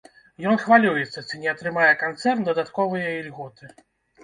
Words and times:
Ён 0.51 0.55
хвалюецца, 0.63 1.19
ці 1.27 1.35
не 1.43 1.51
атрымае 1.53 1.91
канцэрн 2.03 2.41
дадатковыя 2.51 3.15
ільготы. 3.21 3.73